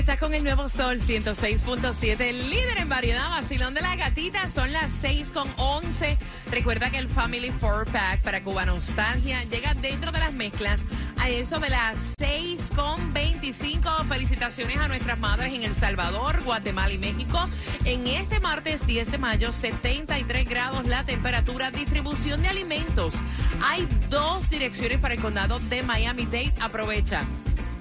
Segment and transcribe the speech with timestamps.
[0.00, 4.50] Estás con el nuevo Sol 106.7, el líder en variedad, vacilón de la gatita.
[4.50, 6.16] Son las 6 con 11.
[6.50, 10.80] Recuerda que el Family 4 Pack para Cuba Nostalgia llega dentro de las mezclas
[11.18, 13.90] a eso de las 6 con 25.
[14.08, 17.38] Felicitaciones a nuestras madres en El Salvador, Guatemala y México.
[17.84, 21.70] En este martes 10 de mayo, 73 grados la temperatura.
[21.70, 23.12] Distribución de alimentos.
[23.62, 26.54] Hay dos direcciones para el condado de Miami-Dade.
[26.58, 27.22] Aprovecha.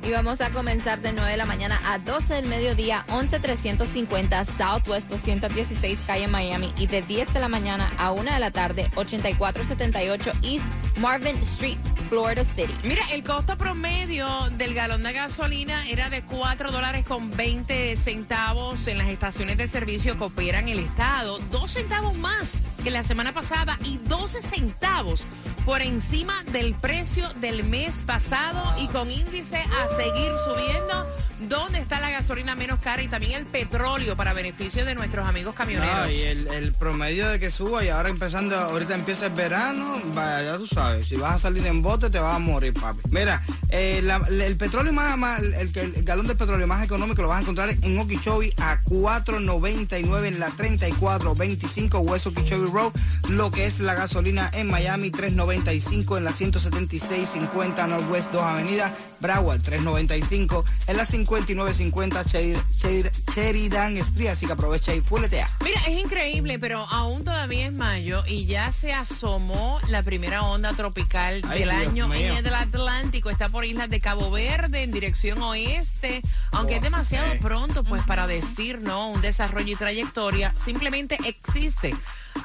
[0.04, 5.10] Y vamos a comenzar de 9 de la mañana a 12 del mediodía, 11350 Southwest
[5.10, 6.74] 216 calle Miami.
[6.78, 10.66] Y de 10 de la mañana a 1 de la tarde, 8478 East
[10.98, 11.78] Marvin Street,
[12.10, 12.74] Florida City.
[12.84, 14.28] Mira, el costo promedio
[14.58, 19.68] del galón de gasolina era de 4 dólares con 20 centavos en las estaciones de
[19.68, 21.40] servicio que operan el estado.
[21.52, 25.26] Dos centavos más que la semana pasada y 12 centavos
[25.70, 31.06] por encima del precio del mes pasado y con índice a seguir subiendo.
[31.48, 35.56] ¿Dónde está la gasolina menos cara y también el petróleo para beneficio de nuestros amigos
[35.56, 36.08] camioneros?
[36.08, 40.52] No, y el, promedio de que suba y ahora empezando, ahorita empieza el verano, vaya,
[40.52, 43.00] ya tú sabes, si vas a salir en bote te vas a morir, papi.
[43.12, 45.72] Mira, eh, el petróleo más, más- el,
[46.04, 50.50] galón de petróleo más económico lo vas a encontrar en Okeechobee a 4.99 en la
[50.50, 52.92] 3425 West Okeechobee Road,
[53.30, 55.10] lo que es la gasolina en Miami
[55.64, 63.98] 3.95 en la 17650 Northwest 2 Avenida, Broward 3.95 en la 5950 Cher- Cher- Sheridan
[63.98, 65.48] Street, así que aprovecha y fuletea.
[65.64, 67.74] Mira, es increíble, pero aún todavía es
[68.28, 72.38] y ya se asomó la primera onda tropical Ay, del Dios año mío.
[72.38, 73.30] en el Atlántico.
[73.30, 76.22] Está por islas de Cabo Verde en dirección oeste,
[76.52, 79.10] aunque es demasiado pronto pues para decir, ¿no?
[79.10, 80.54] Un desarrollo y trayectoria.
[80.64, 81.96] Simplemente existe.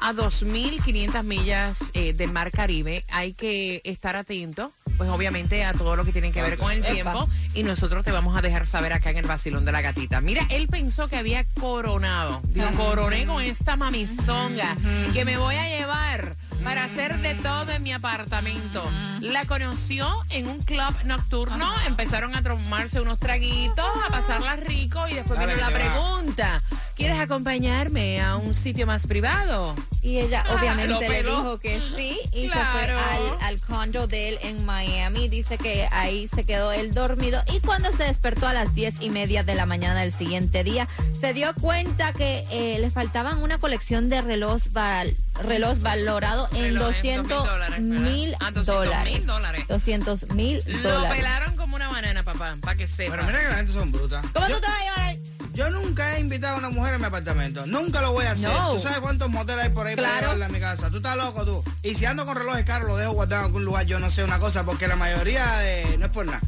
[0.01, 5.95] A 2.500 millas eh, del Mar Caribe hay que estar atento, pues obviamente a todo
[5.95, 8.93] lo que tiene que ver con el tiempo y nosotros te vamos a dejar saber
[8.93, 10.21] acá en el vacilón de la gatita.
[10.21, 12.41] Mira, él pensó que había coronado.
[12.47, 14.75] Digo, coroné con esta mamizonga
[15.13, 18.83] que me voy a llevar para hacer de todo en mi apartamento.
[19.21, 25.13] La conoció en un club nocturno, empezaron a tomarse unos traguitos, a pasarla rico y
[25.13, 26.61] después Dale, vino la va.
[26.95, 29.75] ¿Quieres acompañarme a un sitio más privado?
[30.01, 32.77] Y ella Ah, lo obviamente le dijo que sí y Claro.
[32.77, 33.03] se fue
[33.39, 35.27] al, al condo de él en Miami.
[35.29, 39.09] Dice que ahí se quedó él dormido y cuando se despertó a las diez y
[39.09, 40.87] media de la mañana del siguiente día,
[41.21, 46.65] se dio cuenta que eh, le faltaban una colección de reloj, val- reloj valorado en
[46.75, 47.79] Reloj en 200 ¿verdad?
[47.79, 49.13] mil Ah, 200 dólares.
[49.13, 49.65] mil dólares.
[49.67, 51.17] 200 mil Lo dólares.
[51.17, 53.11] pelaron como una banana, papá, para que sepa.
[53.15, 54.23] Pero mira que la gente son brutas.
[54.33, 55.15] ¿Cómo Yo- tú te vas a llevar
[55.55, 57.65] Yo nunca he invitado a una mujer a mi apartamento.
[57.65, 58.49] Nunca lo voy a hacer.
[58.49, 58.73] No.
[58.73, 60.21] ¿Tú sabes cuántos moteles hay por ahí para Claro.
[60.23, 60.89] llevarla a mi casa?
[60.89, 61.63] Tú estás loco, tú.
[61.81, 64.23] Y si ando con relojes caros, lo dejo guardado en algún lugar, yo no sé
[64.23, 65.97] una cosa, porque la mayoría de...
[65.97, 66.41] No es por nada.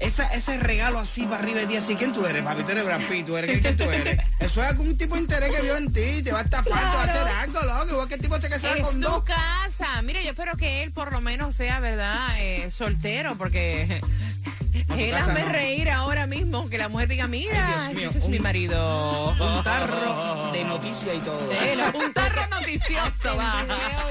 [0.00, 2.62] Esa, ese regalo así para arriba el día así, ¿quién tú eres, papi?
[2.62, 4.18] Tú eres Brad Pitt, tú eres, ¿quién tú eres?
[4.38, 7.04] Eso es algún tipo de interés que vio en ti, te va a estar falta
[7.04, 9.24] de hacer algo, loco, igual que el tipo se casaba Es con tu dos.
[9.24, 10.00] casa.
[10.02, 12.28] Mira, yo espero que él por lo menos sea, ¿verdad?
[12.38, 14.00] Eh, soltero, porque
[15.14, 15.48] Hazme no.
[15.48, 16.68] reír ahora mismo.
[16.68, 19.30] Que la mujer diga, mira, mío, ese es un- mi marido.
[19.38, 21.38] Un tarro de noticias y todo.
[21.50, 23.12] Sí, un tarro de noticioso.
[23.38, 23.64] va.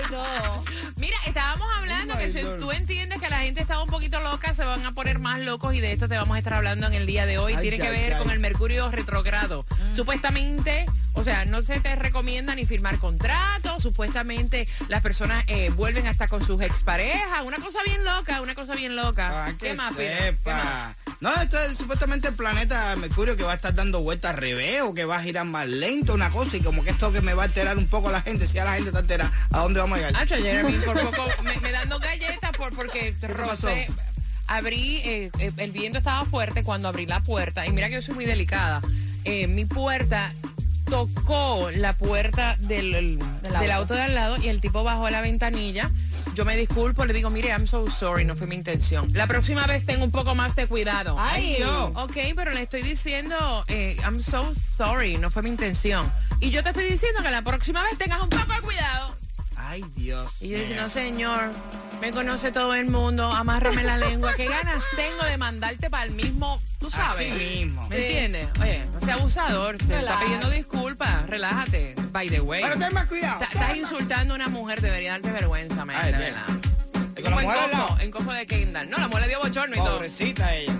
[0.05, 0.63] Y todo.
[0.97, 2.57] Mira, estábamos hablando Oh que si God.
[2.59, 5.73] tú entiendes que la gente está un poquito loca, se van a poner más locos
[5.75, 7.53] y de esto te vamos a estar hablando en el día de hoy.
[7.53, 9.65] Ay, Tiene que ver con el mercurio retrogrado.
[9.93, 16.07] Supuestamente, o sea, no se te recomienda ni firmar contratos, supuestamente las personas eh, vuelven
[16.07, 19.45] hasta con sus exparejas, una cosa bien loca, una cosa bien loca.
[19.47, 20.15] Ah, que ¿Qué más, Pina?
[20.17, 20.76] ¿Qué más?
[21.19, 24.81] No, esto es supuestamente el planeta Mercurio que va a estar dando vueltas al revés
[24.83, 27.33] o que va a girar más lento, una cosa, y como que esto que me
[27.33, 29.59] va a alterar un poco a la gente, si a la gente está alterada, ¿a
[29.59, 30.27] dónde vamos a llegar?
[30.27, 33.69] Jeremy, por poco me, me dando galletas por, porque pasó?
[34.49, 37.65] Abrí, eh, eh, el viento estaba fuerte cuando abrí la puerta.
[37.67, 38.81] Y mira que yo soy muy delicada.
[39.25, 40.31] Eh, mi puerta
[40.89, 43.73] tocó la puerta del, el- Del del, auto.
[43.73, 45.89] auto de al lado y el tipo bajó la ventanilla.
[46.37, 49.11] Yo me disculpo, le digo, mire, I'm so sorry, no fue mi intención.
[49.11, 51.15] La próxima vez tengo un poco más de cuidado.
[51.17, 51.89] Ay, Dios.
[51.95, 56.13] Ok, pero le estoy diciendo, eh, I'm so sorry, no fue mi intención.
[56.39, 59.15] Y yo te estoy diciendo que la próxima vez tengas un poco de cuidado.
[59.55, 60.31] Ay, Dios.
[60.39, 60.81] Y yo mío.
[60.81, 61.49] no señor,
[62.01, 64.33] me conoce todo el mundo, amárrame la lengua.
[64.35, 67.31] ¿Qué ganas tengo de mandarte para el mismo, tú sabes?
[67.31, 67.87] Así mismo.
[67.89, 68.47] ¿Me entiendes?
[68.61, 72.61] Oye, no sea abusador, se está pidiendo disculpas, relájate, by the way.
[72.63, 73.43] Pero ten más cuidado.
[73.43, 76.33] Estás insultando a una mujer, debería darte vergüenza, man, Ay, de bien.
[76.33, 76.47] verdad.
[77.17, 77.59] Y con la Como en mujer
[77.99, 78.89] al en de Kendall.
[78.89, 79.95] No, la mujer le dio bochorno y todo.
[79.95, 80.73] Pobrecita ella.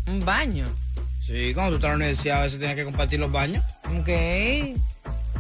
[0.07, 0.67] Un baño.
[1.21, 3.65] Sí, cuando tú estás en la universidad a veces tienes que compartir los baños.
[3.99, 4.07] Ok.
[4.07, 4.75] que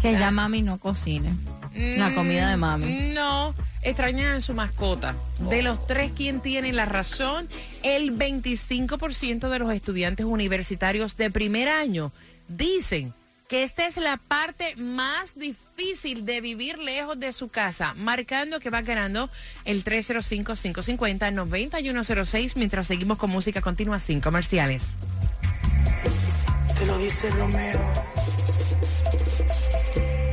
[0.02, 1.30] ya mami no cocine.
[1.74, 3.12] La comida de mami.
[3.14, 5.14] No, extrañan a su mascota.
[5.50, 7.48] De los tres, ¿quién tiene la razón?
[7.82, 12.12] El 25% de los estudiantes universitarios de primer año
[12.48, 13.12] dicen
[13.48, 18.70] que esta es la parte más difícil de vivir lejos de su casa, marcando que
[18.70, 19.28] va ganando
[19.64, 24.82] el 305-550-9106 mientras seguimos con música continua sin comerciales.
[26.78, 27.80] Te lo dice Romeo.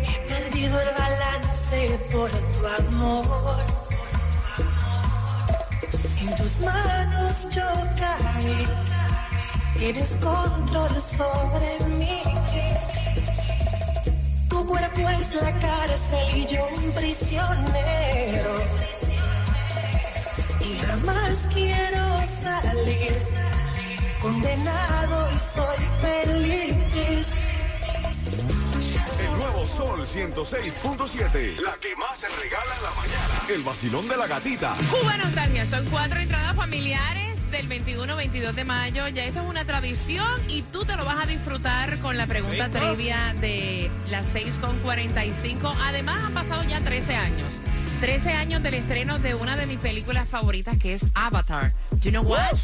[0.03, 1.00] He perdido el
[2.21, 3.57] por tu amor.
[6.21, 7.69] En tus manos yo
[8.01, 8.61] caí.
[9.79, 12.21] Tienes control sobre mí.
[14.49, 18.53] Tu cuerpo es la cárcel y yo un prisionero.
[20.67, 22.03] Y jamás quiero
[22.43, 23.13] salir.
[24.21, 27.40] Condenado y soy feliz.
[29.19, 31.59] El nuevo Sol 106.7.
[31.59, 33.41] La que más se regala en la mañana.
[33.49, 34.75] El vacilón de la gatita.
[34.89, 39.07] Cuba Nostalgia, son cuatro entradas familiares del 21-22 de mayo.
[39.09, 42.69] Ya esto es una tradición y tú te lo vas a disfrutar con la pregunta
[42.69, 45.75] trivia de las 6.45.
[45.81, 47.47] Además, han pasado ya 13 años.
[47.99, 51.73] 13 años del estreno de una de mis películas favoritas que es Avatar.
[52.01, 52.57] You know what?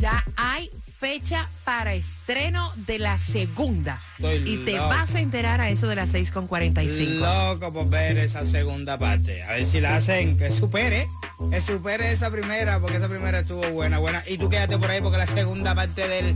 [0.00, 0.70] Ya hay
[1.06, 4.00] fecha para estreno de la segunda.
[4.18, 4.88] Estoy y te loco.
[4.88, 7.20] vas a enterar a eso de las 6.45.
[7.20, 9.44] Loco por ver esa segunda parte.
[9.44, 11.06] A ver si la hacen que supere.
[11.48, 14.20] Que supere esa primera, porque esa primera estuvo buena, buena.
[14.26, 16.34] Y tú quédate por ahí porque la segunda parte del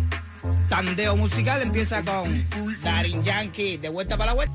[0.68, 2.46] tandeo musical empieza con
[2.80, 4.54] Darin Yankee de vuelta para la vuelta.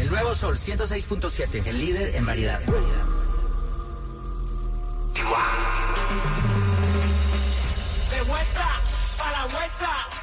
[0.00, 2.60] El nuevo Sol 106.7, el líder en variedad.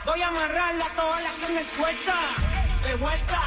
[0.08, 2.16] Voy a amarrarla toda la que me suelta.
[2.82, 3.42] De vuelta,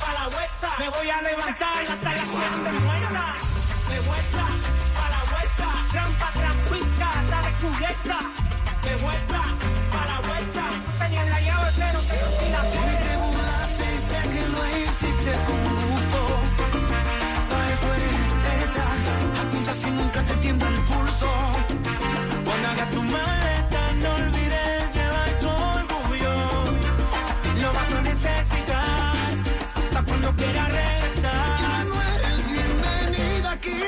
[0.00, 0.68] para la vuelta.
[0.78, 3.34] Me voy a levantar hasta la de muerta.
[3.90, 4.44] De vuelta,
[4.96, 5.66] para la vuelta.
[5.92, 8.18] Trampa, trampita, hasta descubierta.
[8.82, 9.40] De vuelta,
[9.92, 10.64] para la vuelta.
[11.00, 13.00] Tenía la llave, pero te rompí la puerta.
[13.04, 16.20] te burlaste y sé que lo hiciste con gusto.
[17.50, 18.16] Para eso eres.
[19.38, 21.30] Apunta si nunca te tiembla el pulso.
[22.42, 23.55] Cuando hagas tu maleta,
[30.26, 31.60] cuando quieras regresar.
[31.60, 33.80] Ya no eres bienvenida aquí.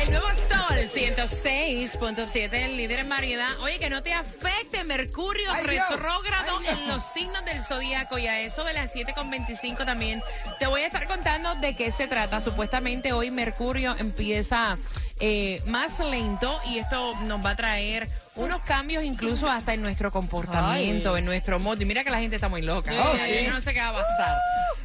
[0.00, 3.58] El nuevo Sol 106.7, el líder en variedad.
[3.60, 8.26] Oye, que no te afecte Mercurio Ay, retrógrado Ay, en los signos del zodiaco y
[8.26, 10.22] a eso de las 7.25 también
[10.58, 12.40] te voy a estar contando de qué se trata.
[12.40, 14.78] Supuestamente hoy Mercurio empieza
[15.18, 20.12] eh, más lento y esto nos va a traer unos cambios incluso hasta en nuestro
[20.12, 21.82] comportamiento, en nuestro modo.
[21.82, 22.92] Y mira que la gente está muy loca.
[22.96, 23.44] Oh, sí.
[23.44, 24.38] yo no sé qué va a pasar.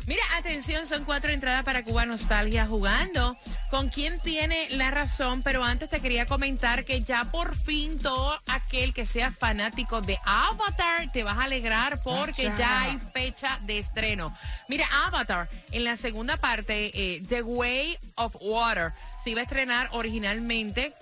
[0.08, 3.36] Mira, atención, son cuatro entradas para Cuba Nostalgia jugando.
[3.72, 5.42] ¿Con quién tiene la razón?
[5.42, 10.20] Pero antes te quería comentar que ya por fin todo aquel que sea fanático de
[10.24, 12.58] Avatar te vas a alegrar porque Acha.
[12.58, 14.36] ya hay fecha de estreno.
[14.68, 18.94] Mira, Avatar, en la segunda parte, eh, The Way of Water,
[19.24, 20.94] se iba a estrenar originalmente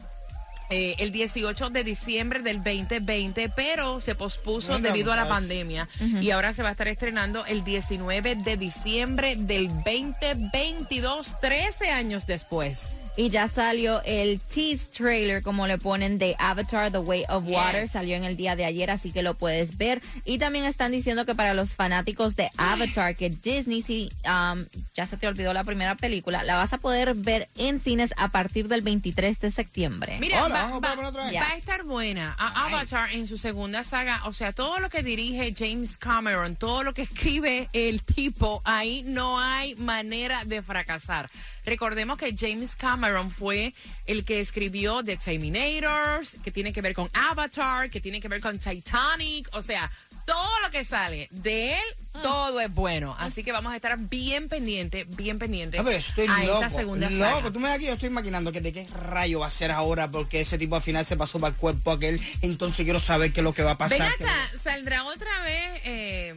[0.73, 5.87] eh, el 18 de diciembre del 2020, pero se pospuso Venga, debido a la pandemia.
[6.19, 12.25] Y ahora se va a estar estrenando el 19 de diciembre del 2022, 13 años
[12.25, 13.02] después.
[13.15, 17.84] Y ya salió el tease trailer, como le ponen, de Avatar The Way of Water.
[17.84, 17.91] Yes.
[17.91, 20.01] Salió en el día de ayer, así que lo puedes ver.
[20.25, 24.65] Y también están diciendo que para los fanáticos de Avatar, que Disney, si um,
[24.96, 28.29] ya se te olvidó la primera película, la vas a poder ver en cines a
[28.29, 30.17] partir del 23 de septiembre.
[30.20, 31.36] Mira, Hola, va, vamos va- a poner otra vez.
[31.39, 32.36] va a estar buena.
[32.39, 36.82] A- Avatar en su segunda saga, o sea, todo lo que dirige James Cameron, todo
[36.84, 41.29] lo que escribe el tipo, ahí no hay manera de fracasar.
[41.65, 43.74] Recordemos que James Cameron fue
[44.05, 48.41] el que escribió The Terminators, que tiene que ver con Avatar, que tiene que ver
[48.41, 49.91] con Titanic, o sea,
[50.25, 51.84] todo lo que sale de él,
[52.15, 52.22] Ah.
[52.22, 53.15] todo es bueno.
[53.17, 56.63] Así que vamos a estar bien pendientes, bien pendientes A ver, estoy a loco.
[56.63, 57.51] esta segunda loco, saga.
[57.51, 60.10] tú me ves aquí, yo estoy maquinando que de qué rayo va a ser ahora
[60.12, 62.22] porque ese tipo al final se pasó para el cuerpo aquel.
[62.41, 63.98] Entonces quiero saber qué es lo que va a pasar.
[64.00, 66.36] Ven que- acá, ¿saldrá otra vez eh,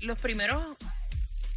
[0.00, 0.64] los primeros,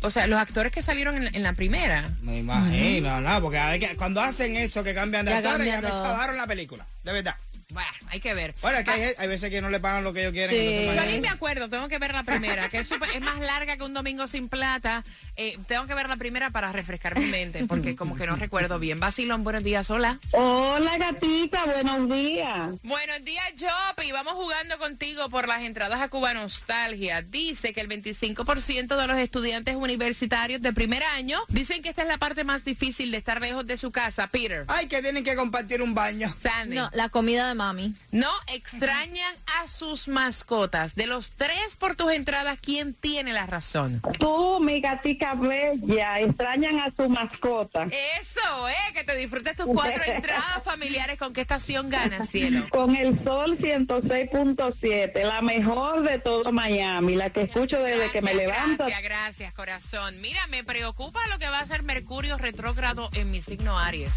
[0.02, 2.10] o sea, los actores que salieron en, en la primera?
[2.22, 5.68] Me imagino, no, porque a ver que- cuando hacen eso que cambian de Ya actores
[5.68, 6.86] ya me chavaron la película.
[7.04, 7.36] De verdad.
[7.72, 8.54] Bueno, hay que ver.
[8.62, 10.52] Bueno, es que hay, hay veces que no le pagan lo que ellos quieren.
[10.56, 10.96] Sí.
[10.96, 13.78] Yo ni me acuerdo, tengo que ver la primera, que es, súper- es más larga
[13.78, 15.04] que un domingo sin plata.
[15.38, 18.80] Eh, tengo que ver la primera para refrescar mi mente, porque como que no recuerdo
[18.80, 19.00] bien.
[19.00, 20.20] Basilón, buenos días, hola.
[20.32, 22.70] Hola gatita, buenos días.
[22.84, 24.12] Buenos días, Jopi.
[24.12, 27.22] Vamos jugando contigo por las entradas a Cuba Nostalgia.
[27.22, 32.08] Dice que el 25% de los estudiantes universitarios de primer año dicen que esta es
[32.08, 34.28] la parte más difícil de estar lejos de su casa.
[34.28, 34.66] Peter.
[34.68, 36.34] Ay, que tienen que compartir un baño.
[36.42, 36.76] Sandy.
[36.76, 37.94] No, la comida de mami.
[38.12, 40.96] No extrañan a sus mascotas.
[40.96, 44.02] De los tres por tus entradas, ¿quién tiene la razón?
[44.18, 47.88] Tú, mi gatica bella, extrañan a su mascota.
[48.20, 51.20] Eso, eh, que te disfrutes tus cuatro entradas familiares.
[51.20, 52.66] ¿Con qué estación ganas, cielo?
[52.72, 58.34] Con el sol 106.7, la mejor de todo Miami, la que escucho desde que me
[58.34, 58.86] levanto.
[58.86, 60.20] Gracias, gracias, corazón.
[60.20, 64.12] Mira, me preocupa lo que va a hacer Mercurio retrógrado en mi signo Aries.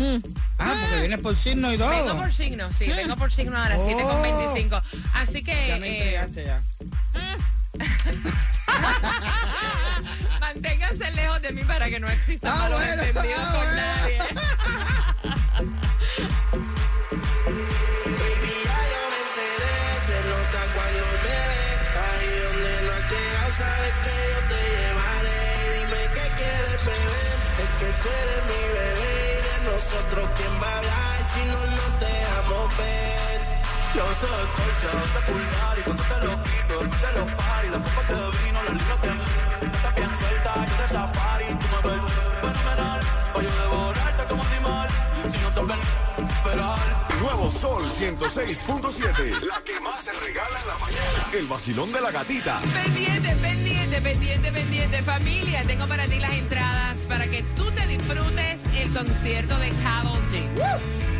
[0.59, 1.91] Ah, porque vienes por signo y todo.
[1.91, 4.23] Vengo por signo, sí, vengo por signo ahora, 7 con Oh.
[4.23, 4.81] 25.
[5.14, 6.62] Así que Ya me eh, ya.
[10.41, 13.75] manténganse lejos de mí para que no exista Ah, malos bueno, entendidos ah, con bueno.
[13.75, 14.19] nadie.
[18.05, 19.76] Baby, ya yo me enteré,
[20.07, 21.81] se nota cuando te ves.
[22.05, 25.41] Ahí donde no has llegado, sabes que yo te llevaré.
[25.79, 29.14] Dime qué quieres beber, es que tú eres mi bebé.
[29.25, 31.93] Y de nosotros, ¿quién va a hablar si no nos?
[33.95, 38.03] Yo soy colcha, de pulgar y cuando te lo quito, te lo pari, la copa
[38.09, 43.01] que vino, la libra que está bien suelta, yo de safari, tú me ves fenomenal,
[43.33, 44.89] pa' yo devorarte como animal,
[45.31, 45.79] si no te ven,
[46.29, 47.05] esperar.
[47.21, 49.41] Nuevo Sol 106.7.
[49.43, 51.27] La que más se regala en la mañana.
[51.33, 52.61] El vacilón de la gatita.
[52.61, 55.03] Pendiente, pendiente, pendiente, pendiente.
[55.03, 60.21] Familia, tengo para ti las entradas para que tú te disfrutes el concierto de Karol
[60.31, 61.13] G.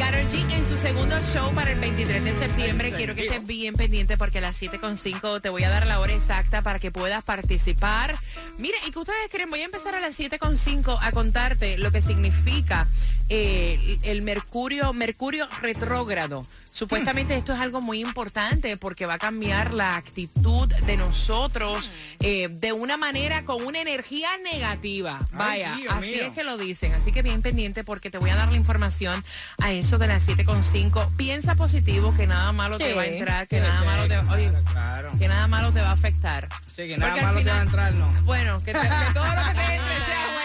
[0.00, 2.90] Karol G en su segundo show para el 23 de septiembre.
[2.90, 6.14] Quiero que estés bien pendiente porque a las 7.5 te voy a dar la hora
[6.14, 8.16] exacta para que puedas participar.
[8.56, 9.50] Mire, ¿y qué ustedes creen?
[9.50, 12.88] Voy a empezar a las 7.5 a contarte lo que significa
[13.28, 16.42] eh, el mercurio, mercurio retrógrado.
[16.72, 21.90] Supuestamente esto es algo muy importante porque va a cambiar la actitud de nosotros
[22.20, 25.18] eh, de una manera con una energía negativa.
[25.32, 26.24] Ay, Vaya, así mío.
[26.26, 26.92] es que lo dicen.
[26.94, 29.22] Así que bien pendiente porque te voy a dar la información
[29.58, 31.08] a eso de las 7.5.
[31.16, 32.94] Piensa positivo que nada malo te Sí.
[32.96, 35.10] va a entrar, que Sí, nada sí, malo te claro, oye, claro.
[35.18, 36.48] que nada malo te va a afectar.
[36.74, 38.22] Sí, que nada Porque al malo te va a final- entrar, no.
[38.24, 40.26] Bueno, que, te- que todo lo que te entre sea